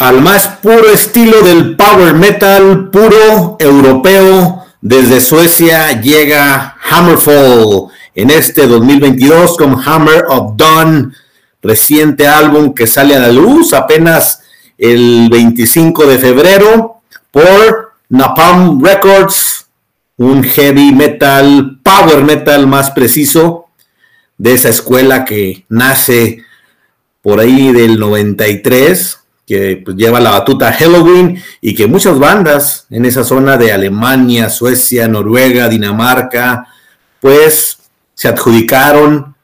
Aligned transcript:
al 0.00 0.22
más 0.22 0.48
puro 0.62 0.88
estilo 0.88 1.42
del 1.42 1.76
power 1.76 2.14
metal 2.14 2.88
puro 2.88 3.58
europeo. 3.60 4.64
Desde 4.80 5.20
Suecia 5.20 6.00
llega 6.00 6.78
Hammerfall 6.90 7.88
en 8.14 8.30
este 8.30 8.66
2022 8.66 9.58
con 9.58 9.78
Hammer 9.78 10.24
of 10.28 10.56
Dawn, 10.56 11.14
reciente 11.60 12.26
álbum 12.26 12.72
que 12.72 12.86
sale 12.86 13.14
a 13.14 13.18
la 13.18 13.30
luz 13.30 13.74
apenas 13.74 14.40
el 14.78 15.28
25 15.30 16.06
de 16.06 16.18
febrero 16.18 17.02
por 17.30 17.92
Napalm 18.08 18.82
Records, 18.82 19.66
un 20.16 20.42
heavy 20.42 20.92
metal, 20.92 21.78
power 21.82 22.24
metal 22.24 22.66
más 22.66 22.90
preciso 22.90 23.66
de 24.38 24.54
esa 24.54 24.70
escuela 24.70 25.26
que 25.26 25.66
nace 25.68 26.42
por 27.20 27.38
ahí 27.38 27.70
del 27.70 28.00
93 28.00 29.19
que 29.50 29.82
pues, 29.84 29.96
lleva 29.96 30.20
la 30.20 30.30
batuta 30.30 30.72
Halloween 30.72 31.42
y 31.60 31.74
que 31.74 31.88
muchas 31.88 32.20
bandas 32.20 32.86
en 32.88 33.04
esa 33.04 33.24
zona 33.24 33.56
de 33.56 33.72
Alemania, 33.72 34.48
Suecia, 34.48 35.08
Noruega, 35.08 35.68
Dinamarca, 35.68 36.68
pues 37.18 37.78
se 38.14 38.28
adjudicaron 38.28 39.34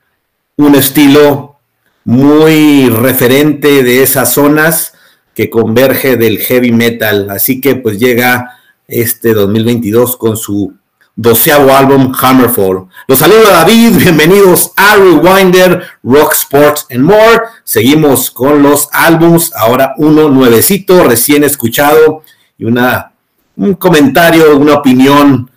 un 0.58 0.74
estilo 0.76 1.56
muy 2.04 2.88
referente 2.88 3.82
de 3.82 4.04
esas 4.04 4.32
zonas 4.32 4.92
que 5.34 5.50
converge 5.50 6.16
del 6.16 6.38
heavy 6.38 6.70
metal. 6.70 7.28
Así 7.28 7.60
que 7.60 7.74
pues 7.74 7.98
llega 7.98 8.60
este 8.86 9.34
2022 9.34 10.16
con 10.16 10.36
su 10.36 10.72
doceavo 11.16 11.74
álbum 11.74 12.12
Hammerfall. 12.14 12.88
Los 13.08 13.18
saluda 13.18 13.50
David, 13.50 13.96
bienvenidos 13.96 14.72
a 14.76 14.96
Rewinder, 14.96 15.82
Rock 16.02 16.34
Sports 16.34 16.86
and 16.90 17.00
More. 17.00 17.40
Seguimos 17.64 18.30
con 18.30 18.62
los 18.62 18.88
álbums, 18.92 19.50
ahora 19.56 19.94
uno 19.96 20.28
nuevecito, 20.28 21.02
recién 21.04 21.42
escuchado 21.42 22.22
y 22.58 22.66
una, 22.66 23.12
un 23.56 23.74
comentario, 23.74 24.56
una 24.58 24.74
opinión, 24.74 25.50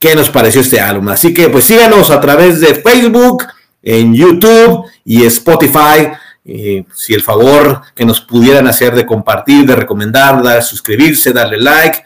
qué 0.00 0.16
nos 0.16 0.28
pareció 0.28 0.60
este 0.60 0.80
álbum. 0.80 1.08
Así 1.08 1.32
que 1.32 1.48
pues 1.48 1.64
síganos 1.64 2.10
a 2.10 2.20
través 2.20 2.60
de 2.60 2.74
Facebook, 2.74 3.44
en 3.82 4.12
YouTube 4.12 4.86
y 5.04 5.24
Spotify. 5.24 6.08
Eh, 6.44 6.84
si 6.94 7.14
el 7.14 7.22
favor 7.22 7.82
que 7.94 8.04
nos 8.04 8.20
pudieran 8.20 8.66
hacer 8.66 8.94
de 8.96 9.06
compartir, 9.06 9.66
de 9.66 9.76
recomendar, 9.76 10.42
de 10.42 10.60
suscribirse, 10.62 11.32
darle 11.32 11.58
like. 11.58 12.02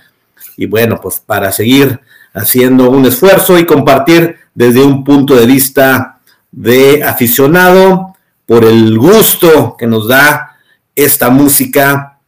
Y 0.56 0.66
bueno, 0.66 1.00
pues 1.00 1.18
para 1.18 1.50
seguir 1.50 1.98
haciendo 2.34 2.90
un 2.90 3.06
esfuerzo 3.06 3.58
y 3.58 3.64
compartir 3.64 4.36
desde 4.54 4.82
un 4.82 5.04
punto 5.04 5.36
de 5.36 5.46
vista 5.46 6.20
de 6.50 7.02
aficionado 7.02 8.14
por 8.44 8.64
el 8.64 8.98
gusto 8.98 9.76
que 9.78 9.86
nos 9.86 10.08
da 10.08 10.56
esta 10.94 11.30
música 11.30 12.18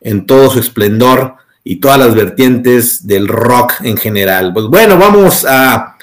en 0.00 0.26
todo 0.26 0.50
su 0.50 0.58
esplendor 0.58 1.36
y 1.64 1.76
todas 1.76 1.98
las 1.98 2.14
vertientes 2.14 3.06
del 3.06 3.28
rock 3.28 3.74
en 3.82 3.96
general. 3.96 4.52
Pues 4.52 4.66
bueno, 4.66 4.98
vamos 4.98 5.46
a, 5.48 5.96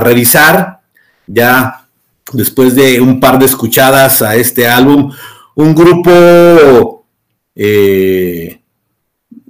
revisar 0.00 0.80
ya 1.26 1.86
después 2.32 2.74
de 2.74 3.00
un 3.00 3.18
par 3.18 3.38
de 3.38 3.46
escuchadas 3.46 4.20
a 4.20 4.36
este 4.36 4.68
álbum, 4.68 5.10
un 5.54 5.74
grupo 5.74 7.06
eh, 7.54 8.60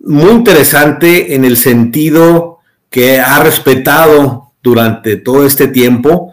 muy 0.05 0.31
interesante 0.31 1.35
en 1.35 1.45
el 1.45 1.57
sentido 1.57 2.56
que 2.97 3.21
ha 3.21 3.41
respetado 3.41 4.53
durante 4.63 5.17
todo 5.19 5.45
este 5.45 5.69
tiempo 5.69 6.33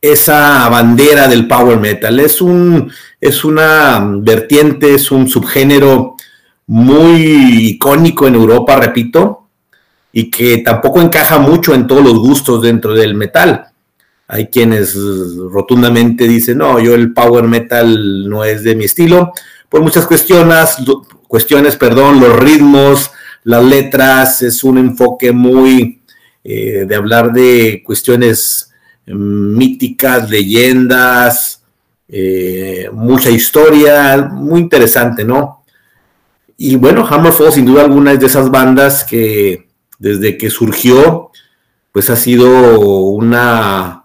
esa 0.00 0.68
bandera 0.68 1.26
del 1.26 1.48
power 1.48 1.80
metal. 1.80 2.20
Es, 2.20 2.40
un, 2.40 2.92
es 3.20 3.44
una 3.44 4.08
vertiente, 4.20 4.94
es 4.94 5.10
un 5.10 5.28
subgénero 5.28 6.14
muy 6.68 7.70
icónico 7.70 8.28
en 8.28 8.36
Europa, 8.36 8.76
repito, 8.76 9.48
y 10.12 10.30
que 10.30 10.58
tampoco 10.58 11.00
encaja 11.00 11.40
mucho 11.40 11.74
en 11.74 11.88
todos 11.88 12.04
los 12.04 12.20
gustos 12.20 12.62
dentro 12.62 12.94
del 12.94 13.16
metal. 13.16 13.66
Hay 14.28 14.46
quienes 14.46 14.94
rotundamente 15.50 16.28
dicen, 16.28 16.58
no, 16.58 16.78
yo 16.78 16.94
el 16.94 17.12
power 17.12 17.48
metal 17.48 18.28
no 18.28 18.44
es 18.44 18.62
de 18.62 18.76
mi 18.76 18.84
estilo, 18.84 19.32
por 19.68 19.80
muchas 19.80 20.06
cuestiones, 20.06 20.76
cuestiones, 21.26 21.74
perdón, 21.74 22.20
los 22.20 22.38
ritmos, 22.38 23.10
las 23.48 23.64
letras, 23.64 24.42
es 24.42 24.62
un 24.62 24.76
enfoque 24.76 25.32
muy 25.32 26.02
eh, 26.44 26.84
de 26.86 26.94
hablar 26.94 27.32
de 27.32 27.82
cuestiones 27.82 28.70
mm, 29.06 29.56
míticas, 29.56 30.28
leyendas, 30.28 31.62
eh, 32.08 32.90
mucha 32.92 33.30
historia, 33.30 34.18
muy 34.30 34.60
interesante, 34.60 35.24
¿no? 35.24 35.64
Y 36.58 36.76
bueno, 36.76 37.06
Hammerfall 37.08 37.50
sin 37.50 37.64
duda 37.64 37.84
alguna 37.84 38.12
es 38.12 38.20
de 38.20 38.26
esas 38.26 38.50
bandas 38.50 39.02
que 39.02 39.66
desde 39.98 40.36
que 40.36 40.50
surgió, 40.50 41.30
pues 41.90 42.10
ha 42.10 42.16
sido 42.16 42.80
una 42.80 44.04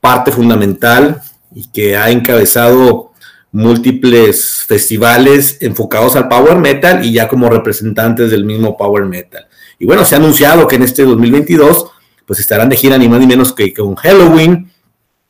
parte 0.00 0.32
fundamental 0.32 1.22
y 1.54 1.68
que 1.68 1.96
ha 1.96 2.10
encabezado 2.10 3.12
múltiples 3.54 4.64
festivales 4.66 5.58
enfocados 5.60 6.16
al 6.16 6.28
power 6.28 6.58
metal 6.58 7.04
y 7.04 7.12
ya 7.12 7.28
como 7.28 7.48
representantes 7.48 8.32
del 8.32 8.44
mismo 8.44 8.76
power 8.76 9.04
metal. 9.04 9.46
Y 9.78 9.86
bueno, 9.86 10.04
se 10.04 10.16
ha 10.16 10.18
anunciado 10.18 10.66
que 10.66 10.74
en 10.74 10.82
este 10.82 11.04
2022 11.04 11.86
pues 12.26 12.40
estarán 12.40 12.68
de 12.68 12.76
gira 12.76 12.98
ni 12.98 13.08
más 13.08 13.20
ni 13.20 13.28
menos 13.28 13.52
que 13.52 13.72
con 13.72 13.94
Halloween, 13.94 14.72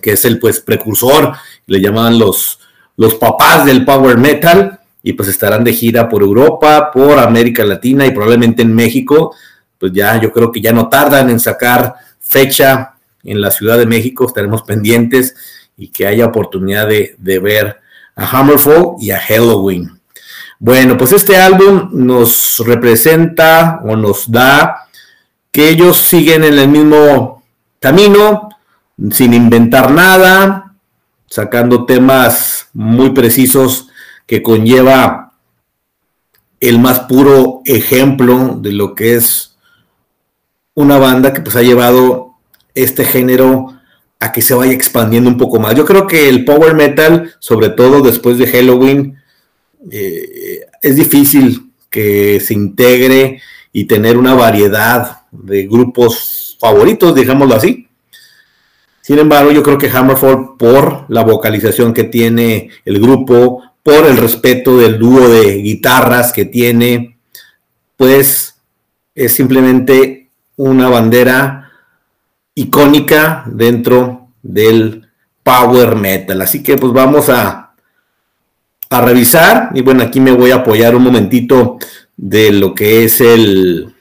que 0.00 0.12
es 0.12 0.24
el 0.24 0.38
pues 0.38 0.60
precursor, 0.60 1.34
le 1.66 1.80
llamaban 1.82 2.18
los, 2.18 2.60
los 2.96 3.14
papás 3.16 3.66
del 3.66 3.84
power 3.84 4.16
metal, 4.16 4.80
y 5.02 5.12
pues 5.12 5.28
estarán 5.28 5.62
de 5.62 5.74
gira 5.74 6.08
por 6.08 6.22
Europa, 6.22 6.90
por 6.90 7.18
América 7.18 7.62
Latina 7.62 8.06
y 8.06 8.10
probablemente 8.10 8.62
en 8.62 8.74
México, 8.74 9.34
pues 9.78 9.92
ya 9.92 10.18
yo 10.18 10.32
creo 10.32 10.50
que 10.50 10.62
ya 10.62 10.72
no 10.72 10.88
tardan 10.88 11.28
en 11.28 11.38
sacar 11.38 11.94
fecha 12.20 12.94
en 13.22 13.42
la 13.42 13.50
Ciudad 13.50 13.76
de 13.76 13.84
México, 13.84 14.26
estaremos 14.26 14.62
pendientes 14.62 15.34
y 15.76 15.88
que 15.88 16.06
haya 16.06 16.24
oportunidad 16.24 16.88
de, 16.88 17.16
de 17.18 17.38
ver 17.38 17.83
a 18.16 18.26
Hammerfall 18.26 18.96
y 19.00 19.10
a 19.10 19.20
Halloween. 19.20 20.00
Bueno, 20.58 20.96
pues 20.96 21.12
este 21.12 21.36
álbum 21.36 21.90
nos 21.92 22.62
representa 22.64 23.80
o 23.84 23.96
nos 23.96 24.30
da 24.30 24.88
que 25.50 25.68
ellos 25.68 25.98
siguen 25.98 26.44
en 26.44 26.58
el 26.58 26.68
mismo 26.68 27.42
camino, 27.80 28.48
sin 29.10 29.34
inventar 29.34 29.90
nada, 29.90 30.74
sacando 31.26 31.84
temas 31.84 32.68
muy 32.72 33.10
precisos 33.10 33.88
que 34.26 34.42
conlleva 34.42 35.32
el 36.60 36.78
más 36.78 37.00
puro 37.00 37.60
ejemplo 37.66 38.56
de 38.58 38.72
lo 38.72 38.94
que 38.94 39.16
es 39.16 39.56
una 40.74 40.98
banda 40.98 41.32
que 41.32 41.42
pues 41.42 41.56
ha 41.56 41.62
llevado 41.62 42.36
este 42.74 43.04
género 43.04 43.74
a 44.24 44.32
que 44.32 44.40
se 44.40 44.54
vaya 44.54 44.72
expandiendo 44.72 45.28
un 45.28 45.36
poco 45.36 45.60
más. 45.60 45.74
Yo 45.74 45.84
creo 45.84 46.06
que 46.06 46.30
el 46.30 46.46
power 46.46 46.74
metal, 46.74 47.34
sobre 47.40 47.68
todo 47.68 48.00
después 48.00 48.38
de 48.38 48.46
Halloween, 48.46 49.18
eh, 49.90 50.60
es 50.80 50.96
difícil 50.96 51.72
que 51.90 52.40
se 52.40 52.54
integre 52.54 53.42
y 53.70 53.84
tener 53.84 54.16
una 54.16 54.32
variedad 54.32 55.24
de 55.30 55.66
grupos 55.66 56.56
favoritos, 56.58 57.14
digámoslo 57.14 57.54
así. 57.54 57.86
Sin 59.02 59.18
embargo, 59.18 59.52
yo 59.52 59.62
creo 59.62 59.76
que 59.76 59.90
Hammerfall, 59.90 60.56
por 60.58 61.04
la 61.08 61.22
vocalización 61.22 61.92
que 61.92 62.04
tiene 62.04 62.70
el 62.86 63.00
grupo, 63.00 63.62
por 63.82 64.06
el 64.06 64.16
respeto 64.16 64.78
del 64.78 64.98
dúo 64.98 65.28
de 65.28 65.56
guitarras 65.56 66.32
que 66.32 66.46
tiene, 66.46 67.18
pues 67.98 68.54
es 69.14 69.34
simplemente 69.34 70.30
una 70.56 70.88
bandera 70.88 71.63
icónica 72.54 73.44
dentro 73.46 74.28
del 74.42 75.08
power 75.42 75.96
metal. 75.96 76.40
Así 76.42 76.62
que 76.62 76.76
pues 76.76 76.92
vamos 76.92 77.28
a, 77.28 77.72
a 78.90 79.00
revisar 79.00 79.70
y 79.74 79.82
bueno, 79.82 80.02
aquí 80.02 80.20
me 80.20 80.32
voy 80.32 80.50
a 80.50 80.56
apoyar 80.56 80.94
un 80.94 81.04
momentito 81.04 81.78
de 82.16 82.52
lo 82.52 82.74
que 82.74 83.04
es 83.04 83.20
el, 83.20 83.94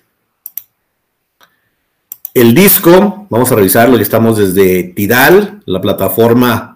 el 2.34 2.54
disco. 2.54 3.28
Vamos 3.30 3.52
a 3.52 3.56
revisarlo, 3.56 3.98
ya 3.98 4.04
estamos 4.04 4.38
desde 4.38 4.84
Tidal, 4.84 5.62
la 5.66 5.82
plataforma 5.82 6.74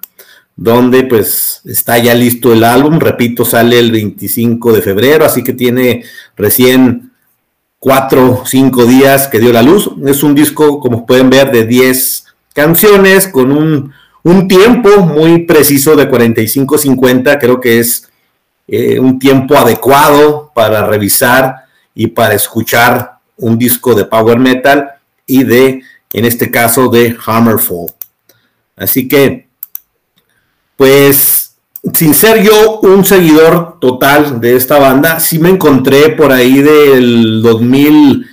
donde 0.56 1.04
pues 1.04 1.62
está 1.66 2.00
ya 2.00 2.14
listo 2.16 2.52
el 2.52 2.64
álbum. 2.64 3.00
Repito, 3.00 3.46
sale 3.46 3.80
el 3.80 3.92
25 3.92 4.74
de 4.74 4.82
febrero, 4.82 5.24
así 5.24 5.44
que 5.44 5.54
tiene 5.54 6.04
recién 6.36 7.07
cuatro, 7.80 8.44
cinco 8.46 8.86
días 8.86 9.28
que 9.28 9.40
dio 9.40 9.52
la 9.54 9.62
luz. 9.62 9.90
Es 10.06 10.24
un 10.24 10.36
disco, 10.36 10.80
como 10.80 11.06
pueden 11.06 11.30
ver, 11.30 11.52
de 11.52 11.66
10 11.66 12.26
canciones 12.54 13.28
con 13.28 13.52
un, 13.52 13.94
tiempo 14.48 14.90
muy 15.06 15.46
preciso 15.46 15.96
de 15.96 16.10
45-50. 16.10 17.38
Creo 17.40 17.62
que 17.62 17.80
es 17.80 18.10
eh, 18.68 19.00
un 19.00 19.20
tiempo 19.20 19.56
adecuado 19.56 20.52
para 20.54 20.86
revisar 20.86 21.66
y 21.96 22.08
para 22.08 22.34
escuchar 22.34 23.20
un 23.38 23.58
disco 23.58 23.96
de 23.96 24.06
power 24.06 24.40
metal 24.40 24.92
y 25.26 25.44
de, 25.44 25.82
en 26.12 26.26
este 26.26 26.52
caso, 26.52 26.90
de 26.90 27.16
Hammerfall. 27.26 27.92
Así 28.76 29.08
que, 29.08 29.48
pues, 30.76 31.47
sin 31.94 32.14
ser 32.14 32.44
yo 32.44 32.80
un 32.82 33.06
seguidor 33.06 33.80
total 33.80 34.40
de 34.42 34.56
esta 34.56 34.80
banda, 34.80 35.20
sí 35.20 35.40
me 35.40 35.50
encontré 35.50 36.10
por 36.10 36.32
ahí 36.32 36.62
del 36.62 37.42
2000, 37.42 38.26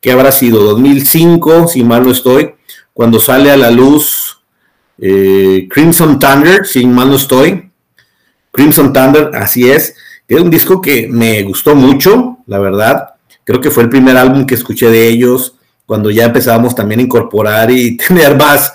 ¿qué 0.00 0.12
habrá 0.12 0.32
sido? 0.32 0.62
2005, 0.62 1.68
si 1.68 1.82
mal 1.82 2.04
no 2.04 2.12
estoy, 2.12 2.54
cuando 2.92 3.20
sale 3.20 3.50
a 3.50 3.56
la 3.56 3.70
luz 3.70 4.40
eh, 4.98 5.66
Crimson 5.70 6.18
Thunder, 6.18 6.66
si 6.66 6.86
mal 6.86 7.08
no 7.08 7.16
estoy. 7.16 7.70
Crimson 8.52 8.92
Thunder, 8.92 9.30
así 9.34 9.70
es. 9.70 9.96
Es 10.28 10.40
un 10.40 10.50
disco 10.50 10.80
que 10.80 11.08
me 11.08 11.42
gustó 11.42 11.74
mucho, 11.74 12.38
la 12.46 12.58
verdad. 12.58 13.14
Creo 13.44 13.60
que 13.60 13.70
fue 13.70 13.84
el 13.84 13.88
primer 13.88 14.16
álbum 14.16 14.46
que 14.46 14.54
escuché 14.54 14.90
de 14.90 15.08
ellos 15.08 15.54
cuando 15.86 16.10
ya 16.10 16.26
empezábamos 16.26 16.74
también 16.74 17.00
a 17.00 17.04
incorporar 17.04 17.70
y 17.70 17.96
tener 18.08 18.36
más 18.36 18.74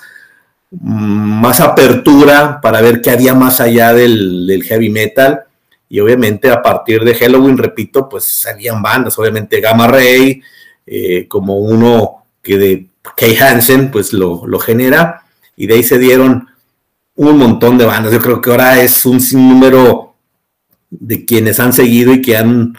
más 0.81 1.60
apertura 1.60 2.60
para 2.62 2.81
ver 2.81 3.01
qué 3.01 3.12
había 3.12 3.33
más 3.33 3.62
allá 3.62 3.94
del, 3.94 4.63
heavy 4.68 4.89
metal. 4.89 5.44
Y 5.88 6.00
obviamente 6.00 6.51
a 6.51 6.62
partir 6.62 7.04
de 7.04 7.16
Halloween, 7.16 7.57
repito, 7.57 8.10
pues 8.10 8.25
salían 8.25 8.81
bandas, 8.81 9.18
obviamente 9.19 9.62
Gamma 9.62 9.88
Ray, 9.88 10.42
eh, 10.86 11.27
como 11.27 11.57
uno 11.57 12.25
que 12.42 12.57
de 12.57 12.88
Kay 13.16 13.38
Hansen, 13.38 13.92
pues 13.92 14.13
lo, 14.13 14.60
genera. 14.60 15.24
Y 15.56 15.68
de 15.68 15.75
ahí 15.75 15.83
se 15.83 16.00
dieron 16.00 16.48
un 17.16 17.38
montón 17.38 17.78
de 17.78 17.86
bandas. 17.86 18.12
Yo 18.12 18.19
creo 18.19 18.42
que 18.42 18.51
ahora 18.51 18.81
es 18.81 19.06
un 19.06 19.21
sinnúmero 19.21 20.16
de 20.89 21.25
quienes 21.25 21.60
han 21.60 21.74
seguido 21.74 22.13
y 22.13 22.21
que 22.21 22.38
han 22.38 22.78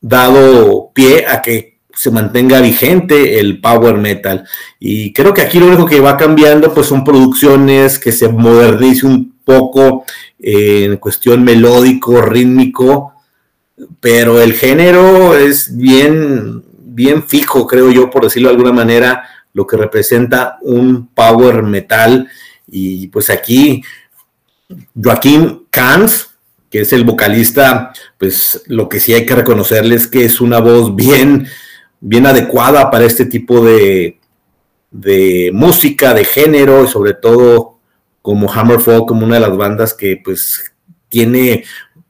dado 0.00 0.90
pie 0.92 1.26
a 1.26 1.40
que 1.42 1.71
se 1.94 2.10
mantenga 2.10 2.60
vigente 2.60 3.38
el 3.38 3.60
power 3.60 3.96
metal. 3.96 4.44
Y 4.78 5.12
creo 5.12 5.34
que 5.34 5.42
aquí 5.42 5.58
lo 5.58 5.66
único 5.66 5.86
que 5.86 6.00
va 6.00 6.16
cambiando 6.16 6.72
pues 6.72 6.86
son 6.86 7.04
producciones 7.04 7.98
que 7.98 8.12
se 8.12 8.28
modernice 8.28 9.06
un 9.06 9.32
poco 9.44 10.04
eh, 10.38 10.84
en 10.84 10.96
cuestión 10.96 11.44
melódico, 11.44 12.20
rítmico, 12.22 13.14
pero 14.00 14.40
el 14.40 14.54
género 14.54 15.36
es 15.36 15.76
bien, 15.76 16.64
bien 16.78 17.22
fijo, 17.24 17.66
creo 17.66 17.90
yo, 17.90 18.10
por 18.10 18.24
decirlo 18.24 18.48
de 18.48 18.54
alguna 18.54 18.72
manera, 18.72 19.24
lo 19.52 19.66
que 19.66 19.76
representa 19.76 20.58
un 20.62 21.08
power 21.08 21.62
metal. 21.62 22.28
Y 22.66 23.08
pues 23.08 23.30
aquí 23.30 23.82
Joaquín 25.00 25.66
Kans, 25.70 26.30
que 26.70 26.80
es 26.80 26.92
el 26.92 27.04
vocalista, 27.04 27.92
pues 28.18 28.62
lo 28.66 28.88
que 28.88 29.00
sí 29.00 29.12
hay 29.12 29.26
que 29.26 29.34
reconocerle 29.34 29.94
es 29.94 30.06
que 30.06 30.24
es 30.24 30.40
una 30.40 30.58
voz 30.58 30.96
bien, 30.96 31.46
bien 32.02 32.26
adecuada 32.26 32.90
para 32.90 33.04
este 33.04 33.24
tipo 33.24 33.64
de, 33.64 34.18
de 34.90 35.50
música, 35.54 36.12
de 36.12 36.24
género, 36.24 36.84
y 36.84 36.88
sobre 36.88 37.14
todo 37.14 37.78
como 38.20 38.52
Hammerfall, 38.52 39.06
como 39.06 39.24
una 39.24 39.36
de 39.36 39.40
las 39.40 39.56
bandas 39.56 39.94
que 39.94 40.20
pues 40.22 40.72
tiene 41.08 41.64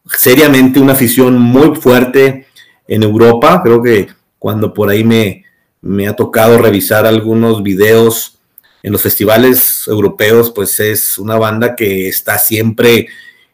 seriamente 0.06 0.81
una 0.81 0.94
afición 0.94 1.39
muy 1.39 1.77
fuerte 1.77 2.47
en 2.89 3.03
Europa. 3.03 3.61
Creo 3.62 3.83
que 3.83 4.09
cuando 4.39 4.73
por 4.73 4.89
ahí 4.89 5.05
me, 5.05 5.44
me 5.83 6.09
ha 6.09 6.17
tocado 6.17 6.59
revisar 6.59 7.06
algunos 7.06 7.62
videos 7.62 8.38
en 8.83 8.93
los 8.93 9.03
festivales 9.03 9.87
europeos, 9.87 10.50
pues 10.50 10.81
es 10.81 11.19
una 11.19 11.37
banda 11.37 11.77
que 11.77 12.09
está 12.09 12.38
siempre 12.38 13.09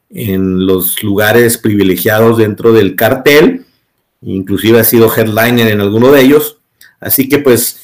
en 0.08 0.67
los 0.67 1.02
lugares 1.02 1.58
privilegiados 1.58 2.38
dentro 2.38 2.73
del 2.73 2.94
cartel 2.96 3.67
inclusive 4.23 4.81
ha 4.81 4.85
sido 4.85 5.12
headliner 5.15 5.69
en 5.69 5.81
alguno 5.81 6.11
de 6.11 6.20
ellos. 6.20 6.59
Así 7.00 7.29
que 7.29 7.38
pues 7.38 7.81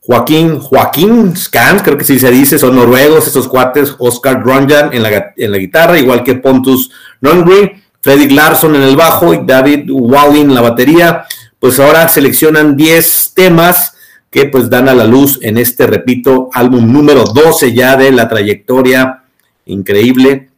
Joaquín, 0.00 0.60
Joaquín 0.60 1.36
Scans, 1.36 1.82
creo 1.82 1.98
que 1.98 2.04
sí 2.04 2.18
se 2.18 2.30
dice, 2.30 2.58
son 2.58 2.76
noruegos 2.76 3.26
esos 3.26 3.48
cuates, 3.48 3.94
Oscar 3.98 4.42
Grunjan 4.42 4.92
en 4.92 5.02
la, 5.02 5.34
en 5.36 5.50
la 5.50 5.58
guitarra, 5.58 5.98
igual 5.98 6.22
que 6.22 6.36
Pontus 6.36 6.90
Nongri, 7.20 7.82
Fredrik 8.00 8.30
Larsson 8.30 8.76
en 8.76 8.82
el 8.82 8.96
bajo 8.96 9.34
y 9.34 9.40
David 9.44 9.90
Wallin 9.90 10.48
en 10.50 10.54
la 10.54 10.60
batería. 10.60 11.24
Pues 11.58 11.80
ahora 11.80 12.08
seleccionan 12.08 12.76
10 12.76 13.32
temas 13.34 13.96
que 14.30 14.44
pues 14.44 14.70
dan 14.70 14.88
a 14.88 14.94
la 14.94 15.06
luz 15.06 15.40
en 15.42 15.58
este, 15.58 15.86
repito, 15.86 16.50
álbum 16.52 16.92
número 16.92 17.24
12 17.24 17.72
ya 17.72 17.96
de 17.96 18.12
la 18.12 18.28
trayectoria 18.28 19.24
increíble. 19.64 20.50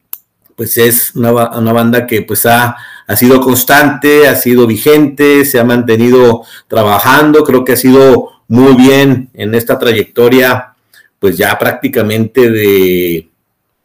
Pues 0.58 0.76
es 0.76 1.14
una, 1.14 1.56
una 1.58 1.72
banda 1.72 2.06
que 2.06 2.20
pues 2.20 2.44
ha 2.44 2.76
ha 3.08 3.16
sido 3.16 3.40
constante, 3.40 4.28
ha 4.28 4.36
sido 4.36 4.66
vigente, 4.66 5.46
se 5.46 5.58
ha 5.58 5.64
mantenido 5.64 6.44
trabajando, 6.68 7.42
creo 7.42 7.64
que 7.64 7.72
ha 7.72 7.76
sido 7.76 8.28
muy 8.48 8.74
bien 8.74 9.30
en 9.32 9.54
esta 9.54 9.78
trayectoria, 9.78 10.74
pues 11.18 11.38
ya 11.38 11.58
prácticamente 11.58 12.50
de 12.50 13.30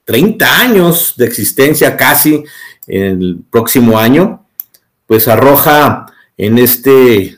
30 0.04 0.60
años 0.60 1.14
de 1.16 1.26
existencia 1.26 1.96
casi 1.96 2.44
en 2.86 3.02
el 3.02 3.40
próximo 3.50 3.98
año, 3.98 4.46
pues 5.08 5.30
arroja 5.30 6.06
en 6.36 6.58
este 6.58 7.38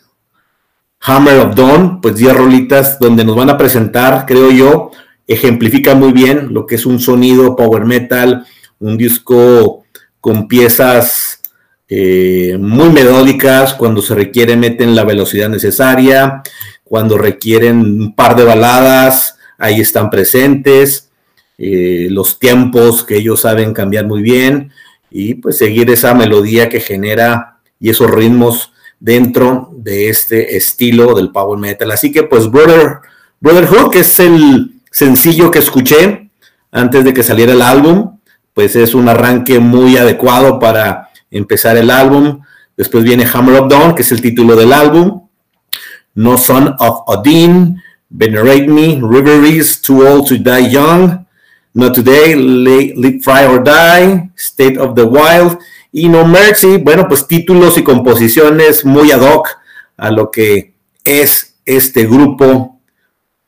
Hammer 1.01 1.37
of 1.37 1.55
Dawn, 1.55 2.01
pues 2.01 2.15
10 2.15 2.35
rolitas 2.35 2.97
donde 2.97 3.23
nos 3.23 3.35
van 3.35 3.51
a 3.51 3.59
presentar, 3.59 4.25
creo 4.25 4.49
yo, 4.49 4.89
ejemplifica 5.27 5.93
muy 5.93 6.13
bien 6.13 6.51
lo 6.51 6.65
que 6.65 6.75
es 6.75 6.87
un 6.87 6.99
sonido 6.99 7.55
power 7.55 7.85
metal, 7.85 8.47
un 8.79 8.97
disco 8.97 9.83
con 10.19 10.47
piezas 10.47 11.41
eh, 11.87 12.57
muy 12.59 12.89
melódicas, 12.89 13.73
cuando 13.73 14.01
se 14.01 14.15
requiere 14.15 14.57
meten 14.57 14.95
la 14.95 15.03
velocidad 15.03 15.49
necesaria, 15.49 16.41
cuando 16.83 17.17
requieren 17.17 17.79
un 17.79 18.15
par 18.15 18.35
de 18.35 18.43
baladas, 18.43 19.37
ahí 19.57 19.81
están 19.81 20.09
presentes, 20.09 21.09
eh, 21.57 22.07
los 22.09 22.39
tiempos 22.39 23.03
que 23.03 23.17
ellos 23.17 23.41
saben 23.41 23.73
cambiar 23.73 24.05
muy 24.05 24.21
bien 24.21 24.71
y 25.09 25.35
pues 25.35 25.57
seguir 25.57 25.89
esa 25.89 26.13
melodía 26.13 26.67
que 26.69 26.81
genera 26.81 27.59
y 27.79 27.89
esos 27.89 28.11
ritmos 28.11 28.73
dentro 28.99 29.69
de 29.77 30.09
este 30.09 30.57
estilo 30.57 31.13
del 31.15 31.31
power 31.31 31.59
metal. 31.59 31.91
Así 31.91 32.11
que 32.11 32.23
pues 32.23 32.49
Brother, 32.49 32.97
Brotherhood, 33.39 33.91
que 33.91 33.99
es 33.99 34.19
el 34.19 34.75
sencillo 34.91 35.51
que 35.51 35.59
escuché 35.59 36.29
antes 36.71 37.03
de 37.05 37.13
que 37.13 37.23
saliera 37.23 37.53
el 37.53 37.61
álbum, 37.61 38.17
pues 38.55 38.75
es 38.77 38.95
un 38.95 39.09
arranque 39.09 39.59
muy 39.59 39.97
adecuado 39.97 40.59
para 40.59 41.09
empezar 41.29 41.75
el 41.75 41.91
álbum. 41.91 42.41
Después 42.77 43.03
viene 43.03 43.27
Hammer 43.31 43.59
of 43.59 43.69
Dawn, 43.69 43.93
que 43.93 44.01
es 44.01 44.11
el 44.13 44.21
título 44.21 44.55
del 44.55 44.71
álbum. 44.71 45.27
No 46.15 46.37
Son 46.37 46.73
of 46.79 47.01
Odin, 47.05 47.83
Venerate 48.07 48.67
Me, 48.67 48.97
Reveries, 49.01 49.81
Too 49.81 50.07
Old 50.07 50.29
to 50.29 50.35
Die 50.35 50.71
Young, 50.71 51.25
Not 51.73 51.95
Today, 51.95 52.33
Live 52.33 53.19
Fry 53.21 53.45
or 53.45 53.61
Die, 53.61 54.31
State 54.37 54.79
of 54.79 54.95
the 54.95 55.03
Wild 55.03 55.59
y 55.91 56.07
No 56.07 56.25
Mercy. 56.25 56.77
Bueno, 56.77 57.09
pues 57.09 57.27
títulos 57.27 57.77
y 57.77 57.83
composiciones 57.83 58.85
muy 58.85 59.11
ad 59.11 59.19
hoc 59.19 59.49
a 59.97 60.11
lo 60.11 60.31
que 60.31 60.75
es 61.03 61.57
este 61.65 62.05
grupo 62.05 62.79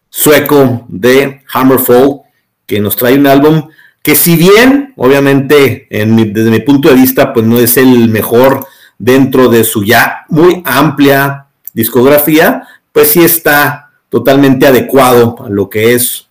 sueco 0.10 0.86
de 0.90 1.44
Hammerfall, 1.54 2.24
que 2.66 2.82
nos 2.82 2.98
trae 2.98 3.18
un 3.18 3.28
álbum 3.28 3.70
que 4.08 4.16
si 4.16 4.38
bien, 4.38 4.94
obviamente, 4.96 5.86
desde 5.90 6.50
mi 6.50 6.60
punto 6.62 6.88
de 6.88 6.96
vista, 6.96 7.34
pues 7.34 7.46
no 7.46 7.60
es 7.60 7.76
el 7.76 8.08
mejor 8.08 8.66
dentro 8.98 9.50
de 9.50 9.66
su 9.66 9.84
ya 9.84 10.24
muy 10.30 10.64
amplia 10.64 11.48
discografía, 11.74 12.66
pues 12.94 13.12
sí 13.12 13.26
está 13.26 13.92
totalmente 14.08 14.66
adecuado 14.66 15.36
a 15.46 15.50
lo 15.50 15.70
que 15.70 15.94
es 15.94 16.26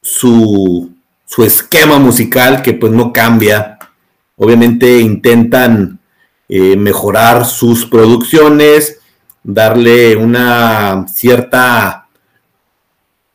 su, 0.00 0.92
esquema 1.38 1.98
musical, 1.98 2.62
que 2.62 2.74
pues 2.74 2.92
no 2.92 3.12
cambia. 3.12 3.76
Obviamente 4.36 5.00
intentan 5.00 5.98
eh, 6.48 6.76
mejorar 6.76 7.44
sus 7.44 7.86
producciones, 7.86 9.00
darle 9.42 10.14
una 10.14 11.06
cierta 11.08 12.03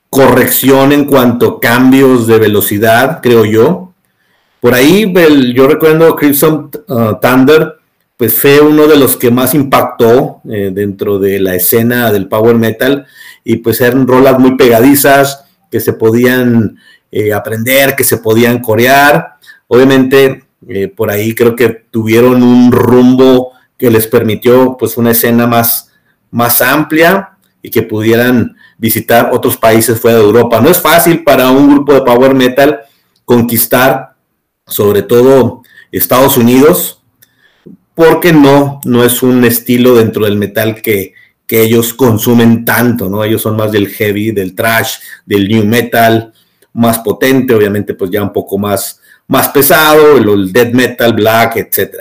corrección 0.10 0.92
en 0.92 1.06
cuanto 1.06 1.48
a 1.48 1.60
cambios 1.60 2.28
de 2.28 2.40
velocidad, 2.40 3.20
creo 3.22 3.46
yo. 3.46 3.94
Por 4.60 4.74
ahí 4.74 5.14
yo 5.54 5.68
recuerdo 5.68 6.16
Crimson 6.16 6.70
uh, 6.88 7.20
Thunder, 7.22 7.80
pues 8.18 8.34
fue 8.34 8.60
uno 8.60 8.86
de 8.88 8.98
los 8.98 9.16
que 9.16 9.32
más 9.32 9.54
impactó 9.54 10.42
eh, 10.50 10.72
dentro 10.74 11.20
de 11.20 11.40
la 11.40 11.56
escena 11.56 12.12
del 12.12 12.28
power 12.28 12.58
metal 12.58 13.06
y 13.46 13.58
pues 13.58 13.80
eran 13.80 14.06
rolas 14.06 14.38
muy 14.38 14.58
pegadizas 14.58 15.46
que 15.72 15.80
se 15.80 15.94
podían 15.94 16.78
eh, 17.14 17.32
aprender, 17.32 17.96
que 17.96 18.04
se 18.04 18.18
podían 18.18 18.60
corear. 18.60 19.36
Obviamente 19.68 20.44
eh, 20.68 20.90
por 20.90 21.10
ahí 21.10 21.34
creo 21.34 21.56
que 21.56 21.70
tuvieron 21.70 22.44
un 22.44 22.74
rumbo 22.74 23.54
que 23.78 23.90
les 23.90 24.06
permitió 24.08 24.76
pues 24.78 24.98
una 24.98 25.12
escena 25.12 25.48
más, 25.48 25.90
más 26.30 26.62
amplia 26.62 27.38
y 27.62 27.70
que 27.70 27.84
pudieran 27.84 28.58
visitar 28.80 29.30
otros 29.34 29.58
países 29.58 30.00
fuera 30.00 30.18
de 30.18 30.24
Europa. 30.24 30.60
No 30.62 30.70
es 30.70 30.80
fácil 30.80 31.24
para 31.24 31.52
un 31.52 31.76
grupo 31.76 31.94
de 31.94 32.02
power 32.02 32.34
metal 32.34 32.80
conquistar, 33.26 34.16
sobre 34.66 35.04
todo 35.04 35.62
Estados 35.92 36.38
Unidos, 36.38 37.04
porque 37.94 38.32
no, 38.32 38.80
no 38.86 39.04
es 39.04 39.22
un 39.22 39.44
estilo 39.44 39.96
dentro 39.96 40.24
del 40.24 40.38
metal 40.38 40.82
que, 40.82 41.14
que 41.46 41.62
ellos 41.62 41.94
consumen 41.94 42.64
tanto, 42.64 43.10
¿no? 43.10 43.24
Ellos 43.24 43.42
son 43.42 43.58
más 43.58 43.72
del 43.72 43.90
heavy, 43.90 44.32
del 44.32 44.56
trash, 44.56 44.98
del 45.26 45.48
new 45.50 45.66
metal, 45.66 46.32
más 46.72 47.00
potente, 47.00 47.54
obviamente, 47.54 47.94
pues 47.94 48.10
ya 48.10 48.24
un 48.24 48.32
poco 48.32 48.58
más, 48.58 49.02
más 49.28 49.50
pesado, 49.50 50.18
el, 50.18 50.30
el 50.30 50.54
death 50.54 50.72
metal, 50.74 51.14
black, 51.14 51.58
etc. 51.58 51.98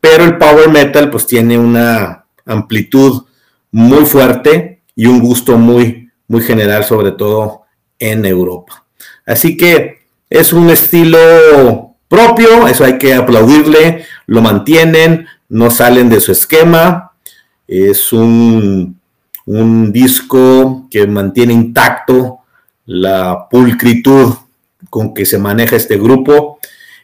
Pero 0.00 0.24
el 0.24 0.36
power 0.36 0.68
metal 0.68 1.08
pues 1.10 1.26
tiene 1.26 1.56
una 1.56 2.26
amplitud 2.44 3.24
muy 3.70 4.04
fuerte 4.04 4.75
y 4.96 5.06
un 5.06 5.20
gusto 5.20 5.56
muy, 5.58 6.10
muy 6.26 6.42
general, 6.42 6.82
sobre 6.82 7.12
todo 7.12 7.62
en 7.98 8.24
Europa. 8.24 8.84
Así 9.24 9.56
que 9.56 9.98
es 10.28 10.52
un 10.52 10.70
estilo 10.70 11.94
propio, 12.08 12.66
eso 12.66 12.84
hay 12.84 12.98
que 12.98 13.14
aplaudirle, 13.14 14.04
lo 14.26 14.40
mantienen, 14.40 15.26
no 15.48 15.70
salen 15.70 16.08
de 16.08 16.20
su 16.20 16.32
esquema, 16.32 17.12
es 17.68 18.12
un, 18.12 18.98
un 19.44 19.92
disco 19.92 20.86
que 20.90 21.06
mantiene 21.06 21.52
intacto 21.52 22.40
la 22.86 23.48
pulcritud 23.50 24.34
con 24.88 25.12
que 25.12 25.26
se 25.26 25.38
maneja 25.38 25.76
este 25.76 25.96
grupo. 25.98 26.58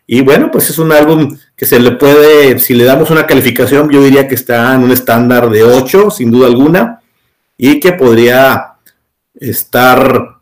Y 0.07 0.23
bueno, 0.23 0.51
pues 0.51 0.71
es 0.71 0.79
un 0.79 0.93
álbum 0.93 1.37
que 1.57 1.67
se 1.67 1.79
le 1.79 1.93
puede, 1.93 2.59
si 2.59 2.75
le 2.75 2.85
damos 2.85 3.11
una 3.11 3.27
calificación, 3.27 3.91
yo 3.91 4.03
diría 4.03 4.29
que 4.29 4.35
está 4.35 4.75
en 4.75 4.83
un 4.83 4.93
estándar 4.93 5.51
de 5.51 5.63
8, 5.63 6.11
sin 6.11 6.31
duda 6.31 6.47
alguna, 6.47 7.02
y 7.65 7.79
que 7.79 7.93
podría 7.93 8.73
estar 9.37 10.41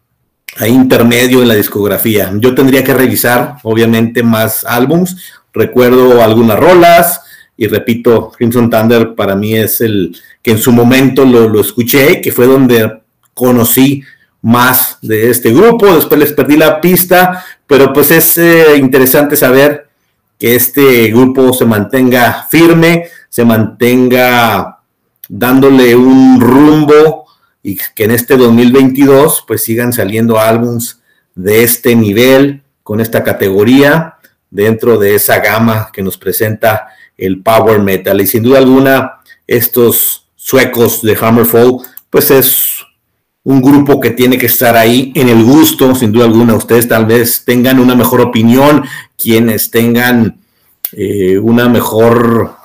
ahí 0.56 0.70
intermedio 0.70 1.42
en 1.42 1.48
la 1.48 1.54
discografía. 1.54 2.32
Yo 2.36 2.54
tendría 2.54 2.82
que 2.82 2.94
revisar, 2.94 3.56
obviamente, 3.62 4.22
más 4.22 4.64
álbums. 4.64 5.18
Recuerdo 5.52 6.24
algunas 6.24 6.58
rolas, 6.58 7.20
y 7.58 7.66
repito, 7.66 8.32
Crimson 8.34 8.70
Thunder 8.70 9.14
para 9.14 9.36
mí 9.36 9.54
es 9.54 9.82
el 9.82 10.16
que 10.40 10.52
en 10.52 10.58
su 10.58 10.72
momento 10.72 11.26
lo, 11.26 11.46
lo 11.46 11.60
escuché, 11.60 12.22
que 12.22 12.32
fue 12.32 12.46
donde 12.46 13.02
conocí 13.34 14.02
más 14.40 14.96
de 15.02 15.28
este 15.28 15.52
grupo, 15.52 15.94
después 15.94 16.18
les 16.18 16.32
perdí 16.32 16.56
la 16.56 16.80
pista, 16.80 17.44
pero 17.66 17.92
pues 17.92 18.12
es 18.12 18.38
eh, 18.38 18.78
interesante 18.78 19.36
saber 19.36 19.88
que 20.38 20.54
este 20.54 21.08
grupo 21.08 21.52
se 21.52 21.66
mantenga 21.66 22.46
firme, 22.50 23.08
se 23.28 23.44
mantenga 23.44 24.79
dándole 25.32 25.94
un 25.94 26.40
rumbo 26.40 27.26
y 27.62 27.78
que 27.94 28.04
en 28.04 28.10
este 28.10 28.36
2022 28.36 29.44
pues 29.46 29.62
sigan 29.62 29.92
saliendo 29.92 30.40
álbums 30.40 31.00
de 31.36 31.62
este 31.62 31.94
nivel, 31.94 32.62
con 32.82 33.00
esta 33.00 33.22
categoría, 33.22 34.16
dentro 34.50 34.98
de 34.98 35.14
esa 35.14 35.38
gama 35.38 35.90
que 35.92 36.02
nos 36.02 36.18
presenta 36.18 36.88
el 37.16 37.42
power 37.42 37.80
metal. 37.80 38.20
Y 38.20 38.26
sin 38.26 38.42
duda 38.42 38.58
alguna, 38.58 39.20
estos 39.46 40.26
suecos 40.34 41.00
de 41.02 41.16
Hammerfall, 41.20 41.76
pues 42.10 42.32
es 42.32 42.84
un 43.44 43.62
grupo 43.62 44.00
que 44.00 44.10
tiene 44.10 44.36
que 44.36 44.46
estar 44.46 44.76
ahí 44.76 45.12
en 45.14 45.28
el 45.28 45.44
gusto, 45.44 45.94
sin 45.94 46.10
duda 46.10 46.24
alguna. 46.24 46.54
Ustedes 46.54 46.88
tal 46.88 47.06
vez 47.06 47.44
tengan 47.44 47.78
una 47.78 47.94
mejor 47.94 48.20
opinión, 48.20 48.84
quienes 49.16 49.70
tengan 49.70 50.40
eh, 50.92 51.38
una 51.38 51.68
mejor 51.68 52.56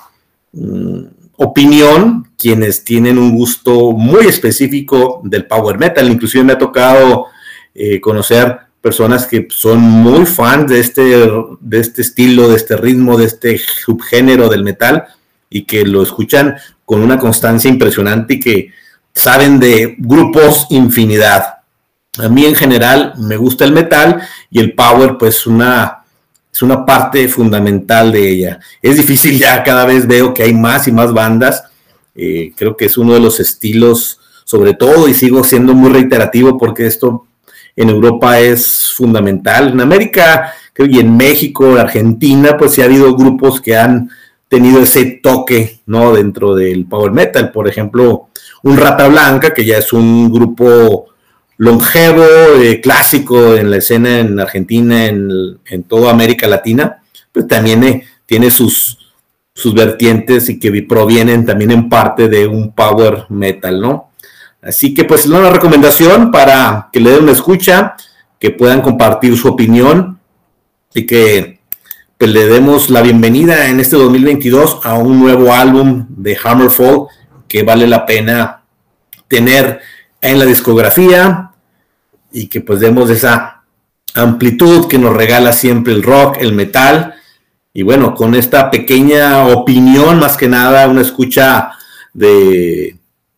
mm, 0.52 1.04
opinión, 1.38 2.25
quienes 2.38 2.84
tienen 2.84 3.18
un 3.18 3.36
gusto 3.36 3.92
muy 3.92 4.26
específico 4.28 5.22
del 5.24 5.46
power 5.46 5.78
metal. 5.78 6.10
Inclusive 6.10 6.44
me 6.44 6.54
ha 6.54 6.58
tocado 6.58 7.28
eh, 7.74 8.00
conocer 8.00 8.60
personas 8.82 9.26
que 9.26 9.48
son 9.50 9.80
muy 9.80 10.26
fans 10.26 10.70
de 10.70 10.80
este, 10.80 11.28
de 11.60 11.80
este 11.80 12.02
estilo, 12.04 12.50
de 12.50 12.56
este 12.56 12.78
ritmo, 12.78 13.18
de 13.18 13.26
este 13.26 13.58
subgénero 13.58 14.48
del 14.48 14.64
metal 14.64 15.06
y 15.50 15.64
que 15.64 15.86
lo 15.86 16.04
escuchan 16.04 16.56
con 16.86 17.02
una 17.02 17.18
constancia 17.18 17.70
impresionante 17.70 18.36
y 18.36 18.40
que 18.40 18.72
saben 19.14 19.60
de 19.60 19.96
grupos 19.98 20.68
infinidad. 20.70 21.56
A 22.20 22.30
mí 22.30 22.46
en 22.46 22.56
general 22.56 23.14
me 23.18 23.38
gusta 23.38 23.66
el 23.66 23.72
metal 23.72 24.22
y 24.52 24.60
el 24.60 24.74
power 24.74 25.18
pues 25.18 25.48
una, 25.48 26.04
es 26.54 26.62
una 26.62 26.86
parte 26.86 27.28
fundamental 27.28 28.12
de 28.12 28.30
ella. 28.30 28.60
Es 28.82 28.98
difícil 28.98 29.40
ya, 29.40 29.64
cada 29.64 29.86
vez 29.86 30.08
veo 30.08 30.34
que 30.34 30.44
hay 30.44 30.54
más 30.54 30.88
y 30.88 30.92
más 30.92 31.12
bandas. 31.12 31.64
Eh, 32.16 32.54
creo 32.56 32.78
que 32.78 32.86
es 32.86 32.98
uno 32.98 33.14
de 33.14 33.20
los 33.20 33.40
estilos, 33.40 34.20
sobre 34.44 34.74
todo, 34.74 35.08
y 35.08 35.14
sigo 35.14 35.44
siendo 35.44 35.74
muy 35.74 35.92
reiterativo 35.92 36.58
porque 36.58 36.88
esto 36.88 37.26
en 37.76 37.90
Europa 37.90 38.40
es 38.40 38.94
fundamental. 38.96 39.70
En 39.70 39.82
América, 39.82 40.54
creo, 40.74 40.88
y 40.88 41.00
en 41.00 41.18
México, 41.18 41.76
Argentina, 41.76 42.58
pues 42.58 42.74
sí 42.74 42.82
ha 42.82 42.86
habido 42.86 43.16
grupos 43.16 43.60
que 43.60 43.76
han 43.76 44.10
tenido 44.48 44.82
ese 44.82 45.20
toque, 45.22 45.80
¿no? 45.86 46.14
Dentro 46.14 46.56
del 46.56 46.86
power 46.86 47.12
metal. 47.12 47.52
Por 47.52 47.68
ejemplo, 47.68 48.30
un 48.64 48.78
Rata 48.78 49.08
Blanca, 49.08 49.54
que 49.54 49.66
ya 49.66 49.78
es 49.78 49.92
un 49.92 50.32
grupo 50.32 51.08
longevo, 51.58 52.26
eh, 52.62 52.82
clásico 52.82 53.56
en 53.56 53.72
la 53.72 53.78
escena 53.78 54.20
en 54.20 54.40
Argentina, 54.40 55.06
en, 55.06 55.84
toda 55.88 56.12
América 56.12 56.48
Latina, 56.48 57.02
pues 57.32 57.48
también 57.48 57.84
eh, 57.84 58.04
tiene 58.26 58.52
sus, 58.52 58.98
sus 59.56 59.74
vertientes 59.74 60.50
y 60.50 60.60
que 60.60 60.84
provienen 60.84 61.46
también 61.46 61.72
en 61.72 61.88
parte 61.88 62.28
de 62.28 62.46
un 62.46 62.74
power 62.74 63.26
metal, 63.30 63.80
¿no? 63.80 64.12
Así 64.62 64.94
que 64.94 65.06
pues 65.06 65.22
es 65.22 65.28
una 65.28 65.50
recomendación 65.50 66.30
para 66.30 66.90
que 66.92 67.00
le 67.00 67.12
den 67.12 67.24
una 67.24 67.32
escucha, 67.32 67.96
que 68.38 68.52
puedan 68.52 68.82
compartir 68.82 69.38
su 69.38 69.48
opinión 69.48 70.20
y 70.94 71.06
que 71.06 71.60
pues, 72.18 72.32
le 72.32 72.48
demos 72.48 72.90
la 72.90 73.02
bienvenida 73.02 73.70
en 73.70 73.80
este 73.80 73.96
2022 73.96 74.82
a 74.84 74.96
un 74.96 75.20
nuevo 75.20 75.54
álbum 75.54 76.06
de 76.10 76.38
Hammerfall 76.44 77.08
que 77.48 77.64
vale 77.64 77.88
la 77.88 78.06
pena 78.06 78.64
tener 79.28 79.80
en 80.22 80.40
la 80.40 80.46
discografía 80.46 81.52
y 82.32 82.48
que 82.48 82.60
pues 82.60 82.82
demos 82.82 83.10
esa 83.10 83.64
amplitud 84.16 84.88
que 84.88 84.98
nos 84.98 85.16
regala 85.16 85.54
siempre 85.54 85.94
el 85.94 86.04
rock, 86.04 86.38
el 86.40 86.54
metal. 86.54 87.16
Y 87.76 87.84
bueno, 87.84 88.16
con 88.16 88.36
esta 88.36 88.72
pequeña 88.72 89.48
opinión, 89.48 90.18
más 90.18 90.38
que 90.38 90.48
nada, 90.48 90.88
una 90.88 91.02
escucha 91.02 91.72
de 92.14 92.96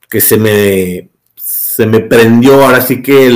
que 0.08 0.22
se 0.22 0.38
me 0.38 1.10
se 1.36 1.88
me 1.88 2.02
prendió 2.02 2.64
ahora 2.64 2.82
sí 2.82 3.02
que 3.02 3.32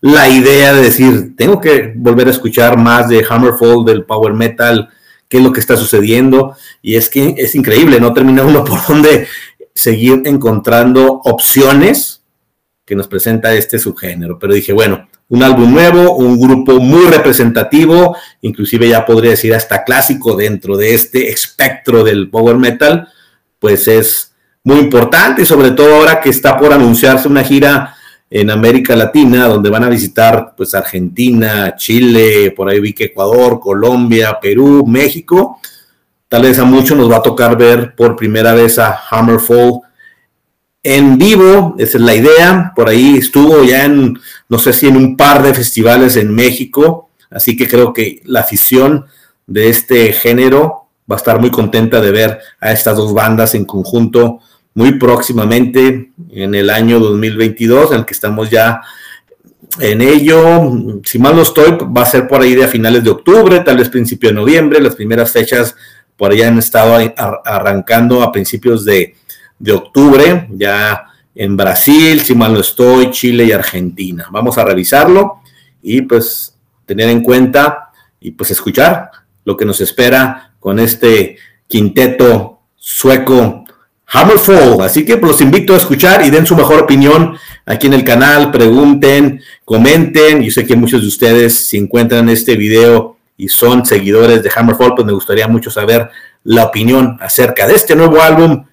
la 0.00 0.28
idea 0.28 0.72
de 0.72 0.82
decir, 0.82 1.34
tengo 1.36 1.60
que 1.60 1.92
volver 1.96 2.28
a 2.28 2.30
escuchar 2.30 2.78
más 2.78 3.08
de 3.08 3.26
Hammerfall, 3.28 3.84
del 3.84 4.04
power 4.04 4.32
metal, 4.32 4.90
qué 5.28 5.38
es 5.38 5.42
lo 5.42 5.52
que 5.52 5.58
está 5.58 5.76
sucediendo. 5.76 6.56
Y 6.82 6.94
es 6.94 7.08
que 7.08 7.34
es 7.36 7.56
increíble, 7.56 7.98
no 7.98 8.14
termina 8.14 8.44
uno 8.44 8.64
por 8.66 8.78
donde 8.86 9.26
seguir 9.74 10.22
encontrando 10.24 11.20
opciones 11.24 12.22
que 12.84 12.94
nos 12.94 13.08
presenta 13.08 13.54
este 13.54 13.80
subgénero. 13.80 14.38
Pero 14.38 14.54
dije, 14.54 14.72
bueno, 14.72 15.08
un 15.28 15.42
álbum 15.42 15.72
nuevo, 15.72 16.16
un 16.16 16.38
grupo 16.38 16.78
muy 16.80 17.06
representativo, 17.06 18.16
inclusive 18.42 18.88
ya 18.88 19.06
podría 19.06 19.32
decir 19.32 19.54
hasta 19.54 19.84
clásico 19.84 20.36
dentro 20.36 20.76
de 20.76 20.94
este 20.94 21.30
espectro 21.30 22.04
del 22.04 22.28
power 22.30 22.56
metal, 22.56 23.08
pues 23.58 23.88
es 23.88 24.32
muy 24.62 24.78
importante 24.78 25.44
sobre 25.44 25.70
todo 25.70 25.94
ahora 25.96 26.20
que 26.20 26.30
está 26.30 26.56
por 26.56 26.72
anunciarse 26.72 27.28
una 27.28 27.44
gira 27.44 27.94
en 28.30 28.50
América 28.50 28.96
Latina, 28.96 29.46
donde 29.46 29.70
van 29.70 29.84
a 29.84 29.88
visitar 29.88 30.54
pues 30.56 30.74
Argentina, 30.74 31.74
Chile, 31.76 32.50
por 32.50 32.68
ahí 32.68 32.80
vi 32.80 32.92
que 32.92 33.04
Ecuador, 33.04 33.60
Colombia, 33.60 34.38
Perú, 34.40 34.84
México. 34.86 35.60
Tal 36.28 36.42
vez 36.42 36.58
a 36.58 36.64
muchos 36.64 36.96
nos 36.96 37.10
va 37.10 37.18
a 37.18 37.22
tocar 37.22 37.56
ver 37.56 37.94
por 37.94 38.16
primera 38.16 38.52
vez 38.54 38.78
a 38.78 38.98
Hammerfall 39.10 39.82
en 40.84 41.18
vivo, 41.18 41.74
esa 41.78 41.98
es 41.98 42.04
la 42.04 42.14
idea. 42.14 42.72
Por 42.76 42.88
ahí 42.88 43.16
estuvo 43.16 43.64
ya 43.64 43.86
en, 43.86 44.18
no 44.48 44.58
sé 44.58 44.72
si 44.72 44.86
en 44.86 44.96
un 44.96 45.16
par 45.16 45.42
de 45.42 45.54
festivales 45.54 46.16
en 46.16 46.32
México, 46.32 47.10
así 47.30 47.56
que 47.56 47.66
creo 47.66 47.92
que 47.92 48.22
la 48.24 48.40
afición 48.40 49.06
de 49.46 49.70
este 49.70 50.12
género 50.12 50.86
va 51.10 51.16
a 51.16 51.18
estar 51.18 51.40
muy 51.40 51.50
contenta 51.50 52.00
de 52.00 52.10
ver 52.12 52.38
a 52.60 52.72
estas 52.72 52.96
dos 52.96 53.12
bandas 53.12 53.54
en 53.54 53.64
conjunto 53.64 54.40
muy 54.74 54.98
próximamente 54.98 56.12
en 56.30 56.54
el 56.54 56.68
año 56.68 57.00
2022, 57.00 57.92
en 57.92 57.98
el 57.98 58.04
que 58.04 58.14
estamos 58.14 58.50
ya 58.50 58.80
en 59.80 60.02
ello. 60.02 60.70
Si 61.04 61.18
mal 61.18 61.34
no 61.34 61.42
estoy, 61.42 61.78
va 61.96 62.02
a 62.02 62.06
ser 62.06 62.28
por 62.28 62.42
ahí 62.42 62.54
de 62.54 62.64
a 62.64 62.68
finales 62.68 63.04
de 63.04 63.10
octubre, 63.10 63.60
tal 63.60 63.78
vez 63.78 63.88
principio 63.88 64.28
de 64.28 64.34
noviembre. 64.34 64.80
Las 64.80 64.96
primeras 64.96 65.30
fechas 65.30 65.74
por 66.16 66.32
ahí 66.32 66.42
han 66.42 66.58
estado 66.58 66.96
arrancando 67.44 68.22
a 68.22 68.32
principios 68.32 68.84
de, 68.84 69.14
de 69.58 69.72
octubre, 69.72 70.48
ya 70.50 71.06
en 71.34 71.56
Brasil, 71.56 72.20
si 72.20 72.34
mal 72.34 72.52
no 72.52 72.60
estoy, 72.60 73.10
Chile 73.10 73.44
y 73.44 73.52
Argentina. 73.52 74.26
Vamos 74.30 74.58
a 74.58 74.64
revisarlo 74.64 75.40
y 75.82 76.02
pues 76.02 76.56
tener 76.86 77.08
en 77.08 77.22
cuenta 77.22 77.90
y 78.20 78.32
pues 78.32 78.50
escuchar 78.50 79.10
lo 79.44 79.56
que 79.56 79.64
nos 79.64 79.80
espera 79.80 80.54
con 80.60 80.78
este 80.78 81.36
quinteto 81.66 82.60
sueco 82.76 83.64
Hammerfall. 84.06 84.80
Así 84.82 85.04
que 85.04 85.16
pues, 85.16 85.32
los 85.32 85.40
invito 85.40 85.74
a 85.74 85.78
escuchar 85.78 86.24
y 86.24 86.30
den 86.30 86.46
su 86.46 86.56
mejor 86.56 86.82
opinión 86.82 87.36
aquí 87.66 87.86
en 87.86 87.94
el 87.94 88.04
canal, 88.04 88.50
pregunten, 88.50 89.42
comenten. 89.64 90.42
Yo 90.42 90.50
sé 90.50 90.66
que 90.66 90.76
muchos 90.76 91.02
de 91.02 91.08
ustedes 91.08 91.66
si 91.66 91.78
encuentran 91.78 92.28
este 92.28 92.56
video 92.56 93.16
y 93.36 93.48
son 93.48 93.84
seguidores 93.84 94.42
de 94.42 94.50
Hammerfall, 94.54 94.94
pues 94.94 95.06
me 95.06 95.12
gustaría 95.12 95.48
mucho 95.48 95.70
saber 95.70 96.10
la 96.44 96.64
opinión 96.64 97.16
acerca 97.20 97.66
de 97.66 97.74
este 97.74 97.96
nuevo 97.96 98.22
álbum 98.22 98.64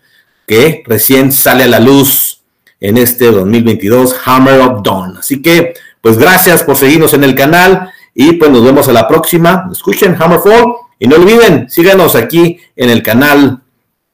que 0.52 0.84
recién 0.86 1.32
sale 1.32 1.64
a 1.64 1.68
la 1.68 1.80
luz 1.80 2.42
en 2.82 2.98
este 2.98 3.32
2022, 3.32 4.18
Hammer 4.26 4.60
of 4.60 4.84
Dawn. 4.84 5.16
Así 5.16 5.42
que, 5.42 5.76
pues 6.02 6.18
gracias 6.18 6.62
por 6.64 6.76
seguirnos 6.76 7.14
en 7.14 7.24
el 7.24 7.36
canal 7.36 7.90
Y 8.14 8.34
pues 8.34 8.52
nos 8.52 8.62
vemos 8.62 8.90
a 8.90 8.92
la 8.92 9.08
próxima. 9.08 9.70
Escuchen 9.72 10.14
Hammerfall 10.20 10.74
y 11.00 11.08
no 11.08 11.16
olviden, 11.16 11.70
síganos 11.70 12.16
aquí 12.16 12.60
en 12.76 12.90
el 12.90 13.02
canal 13.02 13.62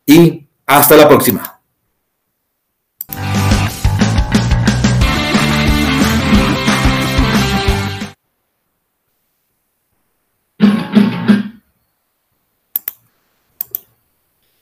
y 0.05 0.45
hasta 0.67 0.95
la 0.95 1.07
próxima. 1.07 1.56